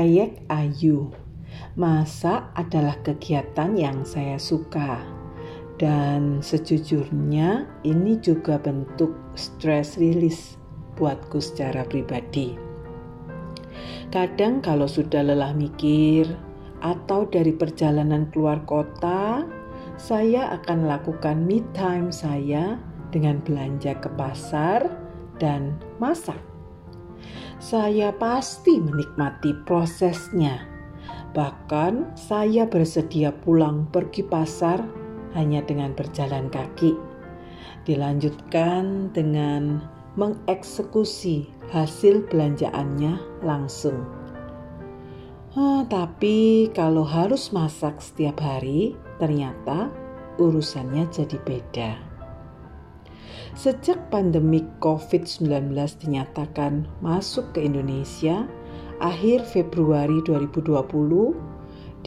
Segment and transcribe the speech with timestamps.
[0.00, 1.12] Peyek Ayu.
[1.76, 4.96] Masak adalah kegiatan yang saya suka.
[5.76, 10.56] Dan sejujurnya ini juga bentuk stress release
[10.96, 12.56] buatku secara pribadi.
[14.08, 16.32] Kadang kalau sudah lelah mikir
[16.80, 19.44] atau dari perjalanan keluar kota,
[20.00, 22.80] saya akan lakukan me time saya
[23.12, 24.88] dengan belanja ke pasar
[25.36, 26.49] dan masak.
[27.60, 30.64] Saya pasti menikmati prosesnya.
[31.36, 34.82] Bahkan saya bersedia pulang pergi pasar
[35.38, 36.96] hanya dengan berjalan kaki.
[37.86, 39.84] Dilanjutkan dengan
[40.18, 44.02] mengeksekusi hasil belanjaannya langsung.
[45.54, 49.90] Ah, tapi kalau harus masak setiap hari, ternyata
[50.38, 52.09] urusannya jadi beda.
[53.58, 58.46] Sejak pandemi COVID-19 dinyatakan masuk ke Indonesia
[59.02, 61.34] akhir Februari 2020,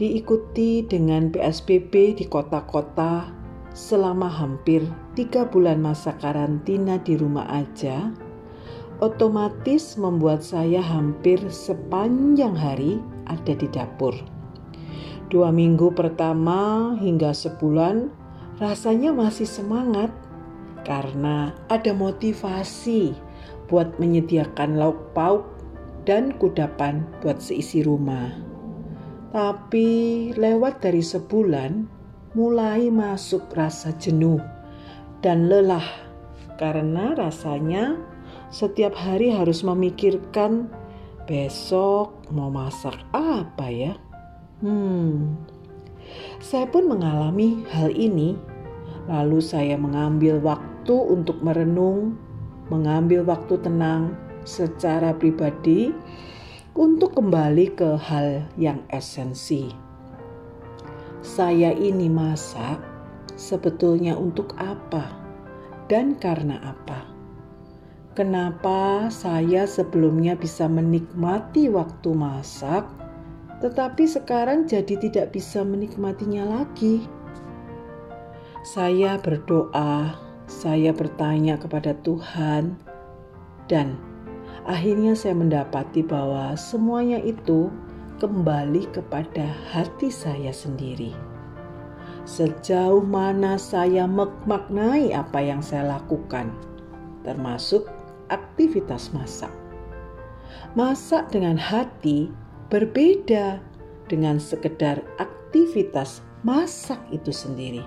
[0.00, 3.28] diikuti dengan PSBB di kota-kota
[3.76, 8.08] selama hampir tiga bulan masa karantina di rumah aja,
[9.04, 14.16] otomatis membuat saya hampir sepanjang hari ada di dapur.
[15.28, 18.08] Dua minggu pertama hingga sebulan
[18.62, 20.14] rasanya masih semangat
[20.84, 23.16] karena ada motivasi
[23.66, 25.44] buat menyediakan lauk pauk
[26.04, 28.30] dan kudapan buat seisi rumah.
[29.34, 31.88] Tapi lewat dari sebulan,
[32.38, 34.38] mulai masuk rasa jenuh
[35.24, 35.86] dan lelah
[36.60, 37.98] karena rasanya
[38.52, 40.70] setiap hari harus memikirkan
[41.26, 43.98] besok mau masak apa ya.
[44.62, 45.34] Hmm,
[46.38, 48.36] saya pun mengalami hal ini.
[49.04, 52.20] Lalu saya mengambil waktu untuk merenung,
[52.68, 54.12] mengambil waktu tenang
[54.44, 55.96] secara pribadi
[56.76, 59.72] untuk kembali ke hal yang esensi.
[61.24, 62.82] Saya ini masak
[63.40, 65.08] sebetulnya untuk apa
[65.88, 67.08] dan karena apa?
[68.14, 72.86] Kenapa saya sebelumnya bisa menikmati waktu masak,
[73.58, 77.02] tetapi sekarang jadi tidak bisa menikmatinya lagi?
[78.62, 80.14] Saya berdoa,
[80.54, 82.78] saya bertanya kepada Tuhan,
[83.66, 83.98] dan
[84.62, 87.74] akhirnya saya mendapati bahwa semuanya itu
[88.22, 91.10] kembali kepada hati saya sendiri.
[92.24, 96.54] Sejauh mana saya memaknai apa yang saya lakukan,
[97.26, 97.90] termasuk
[98.30, 99.50] aktivitas masak.
[100.78, 102.30] Masak dengan hati
[102.70, 103.60] berbeda
[104.06, 107.84] dengan sekedar aktivitas masak itu sendiri.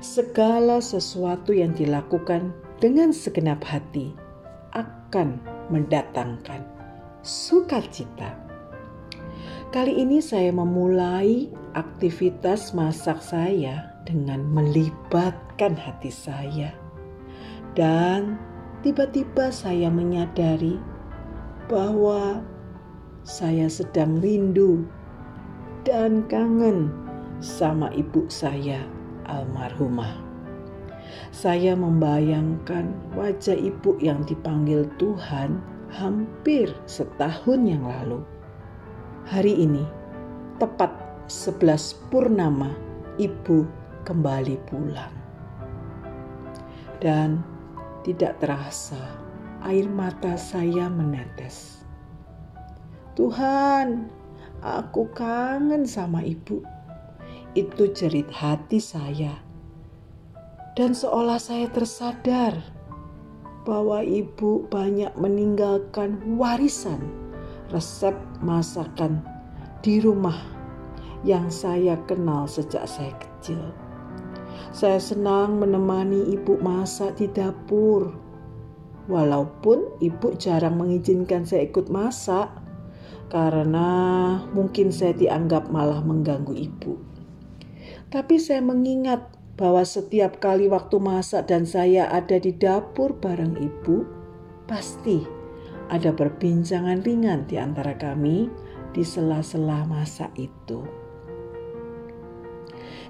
[0.00, 4.12] Segala sesuatu yang dilakukan dengan segenap hati
[4.74, 5.38] akan
[5.72, 6.60] mendatangkan
[7.24, 8.36] sukacita.
[9.72, 16.70] Kali ini saya memulai aktivitas masak saya dengan melibatkan hati saya.
[17.74, 18.38] Dan
[18.86, 20.78] tiba-tiba saya menyadari
[21.66, 22.44] bahwa
[23.24, 24.86] saya sedang rindu
[25.82, 26.92] dan kangen
[27.42, 28.93] sama ibu saya
[29.26, 30.12] almarhumah.
[31.34, 35.58] Saya membayangkan wajah ibu yang dipanggil Tuhan
[35.90, 38.22] hampir setahun yang lalu.
[39.30, 39.84] Hari ini,
[40.58, 40.90] tepat
[41.26, 42.70] 11 purnama,
[43.18, 43.66] ibu
[44.04, 45.14] kembali pulang.
[47.00, 47.40] Dan
[48.04, 49.00] tidak terasa
[49.64, 51.80] air mata saya menetes.
[53.16, 54.10] Tuhan,
[54.60, 56.60] aku kangen sama ibu.
[57.54, 59.38] Itu jerit hati saya
[60.74, 62.58] dan seolah saya tersadar
[63.62, 66.98] bahwa ibu banyak meninggalkan warisan
[67.70, 68.12] resep
[68.42, 69.22] masakan
[69.80, 70.36] di rumah
[71.24, 73.72] yang saya kenal sejak saya kecil.
[74.74, 78.12] Saya senang menemani ibu masak di dapur.
[79.06, 82.50] Walaupun ibu jarang mengizinkan saya ikut masak
[83.28, 83.88] karena
[84.56, 87.13] mungkin saya dianggap malah mengganggu ibu.
[88.14, 89.26] Tapi saya mengingat
[89.58, 94.06] bahwa setiap kali waktu masak dan saya ada di dapur bareng ibu,
[94.70, 95.26] pasti
[95.90, 98.46] ada perbincangan ringan di antara kami
[98.94, 100.86] di sela-sela masak itu.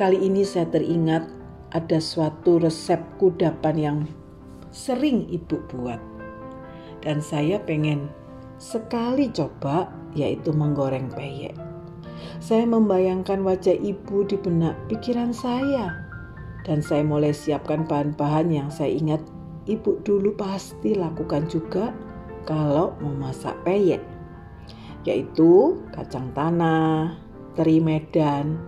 [0.00, 1.28] Kali ini saya teringat
[1.76, 3.98] ada suatu resep kudapan yang
[4.72, 6.00] sering ibu buat.
[7.04, 8.08] Dan saya pengen
[8.56, 11.65] sekali coba yaitu menggoreng peyek.
[12.40, 16.06] Saya membayangkan wajah ibu di benak pikiran saya
[16.66, 19.22] dan saya mulai siapkan bahan-bahan yang saya ingat
[19.70, 21.94] ibu dulu pasti lakukan juga
[22.46, 24.02] kalau memasak peyek
[25.06, 27.14] yaitu kacang tanah,
[27.54, 28.58] teri medan,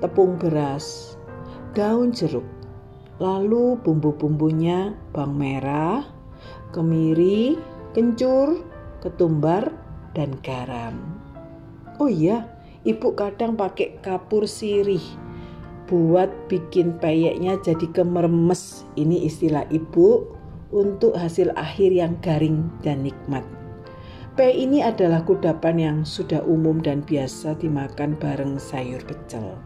[0.00, 1.16] tepung beras,
[1.76, 2.48] daun jeruk,
[3.20, 6.00] lalu bumbu-bumbunya bawang merah,
[6.72, 7.60] kemiri,
[7.92, 8.64] kencur,
[9.04, 9.68] ketumbar,
[10.16, 10.96] dan garam.
[12.00, 12.48] Oh iya,
[12.86, 15.02] ibu kadang pakai kapur sirih
[15.90, 18.86] buat bikin peyeknya jadi kemermes.
[18.94, 20.26] Ini istilah ibu
[20.70, 23.42] untuk hasil akhir yang garing dan nikmat.
[24.36, 29.56] Pey ini adalah kudapan yang sudah umum dan biasa dimakan bareng sayur pecel.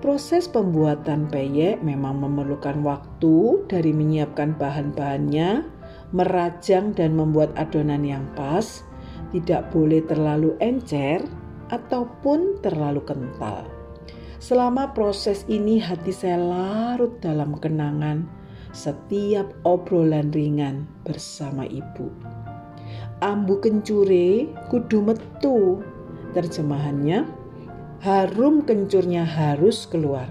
[0.00, 5.66] Proses pembuatan peyek memang memerlukan waktu dari menyiapkan bahan-bahannya,
[6.16, 8.80] merajang dan membuat adonan yang pas,
[9.34, 11.20] tidak boleh terlalu encer
[11.72, 13.66] ataupun terlalu kental.
[14.42, 18.28] Selama proses ini hati saya larut dalam kenangan
[18.70, 22.12] setiap obrolan ringan bersama ibu
[23.24, 25.80] ambu kencure kudu metu.
[26.36, 27.24] Terjemahannya,
[28.04, 30.28] harum kencurnya harus keluar.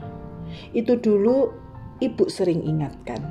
[0.70, 1.50] Itu dulu
[1.98, 3.26] ibu sering ingatkan.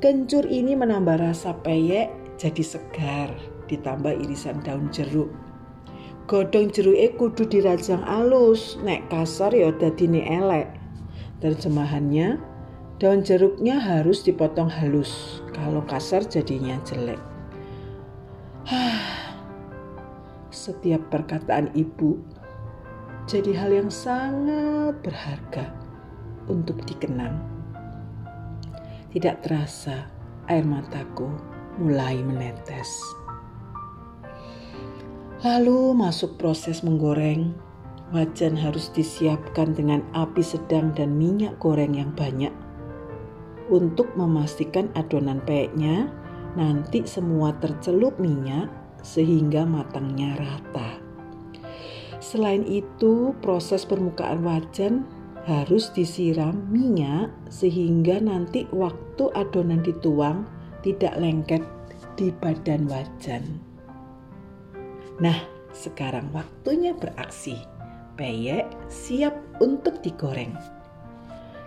[0.00, 2.08] Kencur ini menambah rasa peyek
[2.40, 3.28] jadi segar,
[3.68, 5.28] ditambah irisan daun jeruk.
[6.26, 10.66] Godong jeruke kudu dirajang alus, nek kasar ya dadine elek.
[11.38, 12.42] Terjemahannya,
[12.98, 17.22] daun jeruknya harus dipotong halus, kalau kasar jadinya jelek.
[20.50, 22.18] Setiap perkataan ibu
[23.30, 25.70] jadi hal yang sangat berharga
[26.50, 27.38] untuk dikenang.
[29.14, 30.10] Tidak terasa
[30.50, 31.30] air mataku
[31.78, 33.25] mulai menetes.
[35.44, 37.52] Lalu masuk proses menggoreng.
[38.14, 42.54] Wajan harus disiapkan dengan api sedang dan minyak goreng yang banyak
[43.66, 46.10] untuk memastikan adonan peyeknya
[46.54, 48.70] nanti semua tercelup minyak
[49.02, 51.02] sehingga matangnya rata.
[52.18, 55.06] Selain itu, proses permukaan wajan
[55.46, 60.48] harus disiram minyak sehingga nanti waktu adonan dituang
[60.82, 61.62] tidak lengket
[62.18, 63.75] di badan wajan.
[65.16, 65.38] Nah,
[65.72, 67.56] sekarang waktunya beraksi.
[68.16, 70.56] Peyek siap untuk digoreng.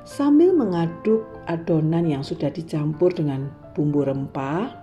[0.05, 4.73] Sambil mengaduk adonan yang sudah dicampur dengan bumbu rempah,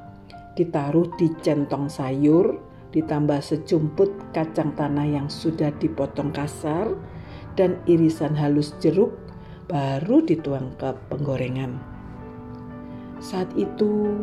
[0.55, 2.59] ditaruh di centong sayur,
[2.95, 6.95] ditambah sejumput kacang tanah yang sudah dipotong kasar,
[7.59, 9.15] dan irisan halus jeruk,
[9.67, 11.83] baru dituang ke penggorengan.
[13.19, 14.23] Saat itu,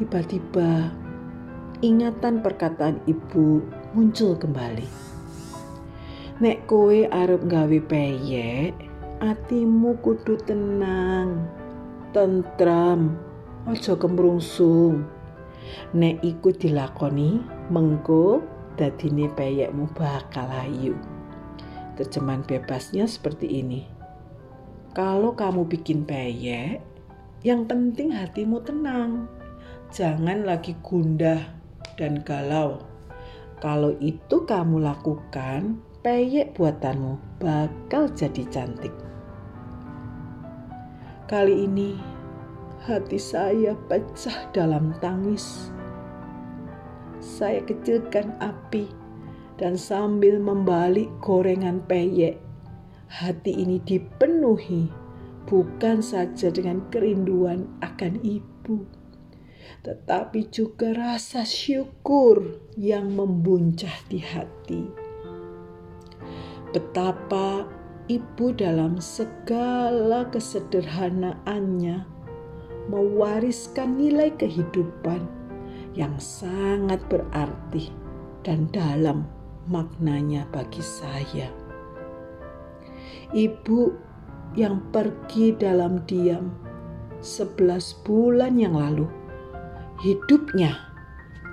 [0.00, 0.88] tiba-tiba
[1.84, 3.60] ingatan perkataan ibu
[3.92, 4.88] muncul kembali.
[6.40, 8.76] Nek kowe arep gawe peyek,
[9.24, 11.48] atimu kudu tenang,
[12.12, 13.16] tentram,
[13.68, 15.04] ojo kemrungsung.
[15.96, 17.40] Nek iku dilakoni,
[17.72, 18.44] mengko
[18.76, 20.96] dadine peyekmu bakal ayu.
[21.96, 23.88] Terjemahan bebasnya seperti ini.
[24.92, 26.84] Kalau kamu bikin peyek,
[27.40, 29.28] yang penting hatimu tenang.
[29.88, 31.55] Jangan lagi gundah
[31.96, 32.80] dan galau.
[33.60, 38.92] Kalau itu kamu lakukan, peyek buatanmu bakal jadi cantik.
[41.26, 41.98] Kali ini
[42.86, 45.74] hati saya pecah dalam tangis.
[47.18, 48.86] Saya kecilkan api
[49.58, 52.38] dan sambil membalik gorengan peyek,
[53.08, 54.92] hati ini dipenuhi
[55.48, 58.84] bukan saja dengan kerinduan akan ibu,
[59.82, 64.82] tetapi juga rasa syukur yang membuncah di hati.
[66.74, 67.64] Betapa
[68.06, 72.06] ibu dalam segala kesederhanaannya
[72.86, 75.26] mewariskan nilai kehidupan
[75.96, 77.90] yang sangat berarti
[78.46, 79.26] dan dalam
[79.66, 81.50] maknanya bagi saya.
[83.34, 83.90] Ibu
[84.54, 86.54] yang pergi dalam diam
[87.18, 89.08] sebelas bulan yang lalu,
[90.00, 90.76] hidupnya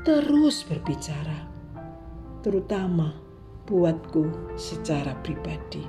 [0.03, 1.47] terus berbicara,
[2.43, 3.15] terutama
[3.63, 5.87] buatku secara pribadi.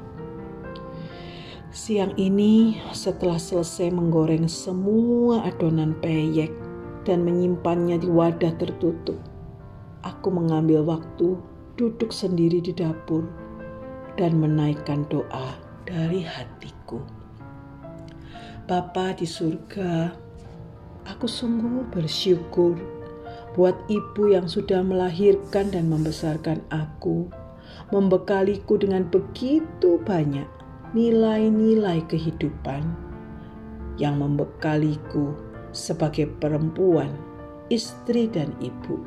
[1.75, 6.55] Siang ini, setelah selesai menggoreng semua adonan peyek
[7.03, 9.19] dan menyimpannya di wadah tertutup,
[10.07, 11.35] aku mengambil waktu
[11.75, 13.27] duduk sendiri di dapur
[14.15, 17.03] dan menaikkan doa dari hatiku.
[18.71, 20.15] Bapa di surga,
[21.05, 22.77] aku sungguh bersyukur
[23.55, 27.31] buat ibu yang sudah melahirkan dan membesarkan aku,
[27.95, 30.47] membekaliku dengan begitu banyak
[30.95, 32.83] nilai-nilai kehidupan
[33.99, 35.35] yang membekaliku
[35.71, 37.11] sebagai perempuan,
[37.71, 38.99] istri, dan ibu.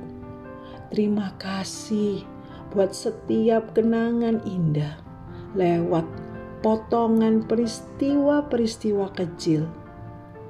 [0.91, 2.23] Terima kasih
[2.71, 4.99] buat setiap kenangan indah
[5.55, 6.07] lewat
[6.63, 9.67] potongan peristiwa-peristiwa kecil,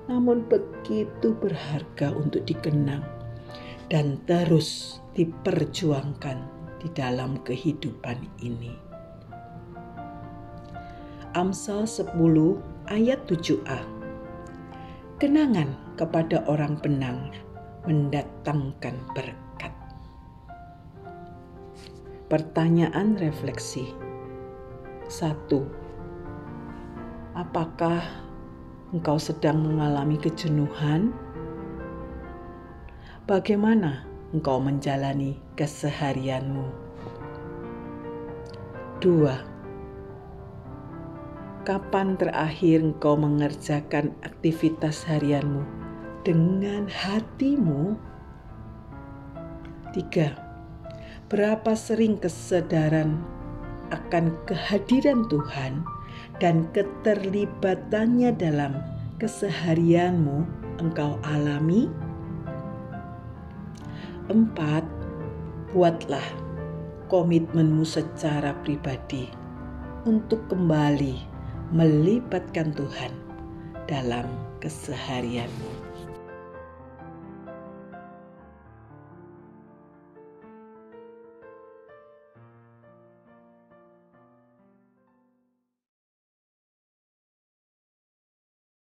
[0.07, 3.03] namun begitu berharga untuk dikenang
[3.91, 6.47] dan terus diperjuangkan
[6.79, 8.71] di dalam kehidupan ini.
[11.35, 12.17] Amsal 10
[12.89, 13.79] ayat 7a
[15.17, 17.33] Kenangan kepada orang benar
[17.89, 19.73] mendatangkan berkat.
[22.29, 23.97] Pertanyaan refleksi.
[25.09, 25.47] 1.
[27.33, 28.26] Apakah
[28.95, 31.11] engkau sedang mengalami kejenuhan?
[33.27, 36.63] Bagaimana engkau menjalani keseharianmu?
[39.03, 41.67] 2.
[41.67, 45.67] Kapan terakhir engkau mengerjakan aktivitas harianmu
[46.23, 47.99] dengan hatimu?
[49.91, 51.27] 3.
[51.27, 53.19] Berapa sering kesadaran
[53.91, 55.96] akan kehadiran Tuhan
[56.37, 58.77] dan keterlibatannya dalam
[59.17, 60.45] keseharianmu
[60.77, 61.89] engkau alami?
[64.27, 64.83] Empat,
[65.71, 66.25] buatlah
[67.07, 69.31] komitmenmu secara pribadi
[70.03, 71.15] untuk kembali
[71.71, 73.11] melibatkan Tuhan
[73.87, 74.27] dalam
[74.59, 75.86] keseharianmu.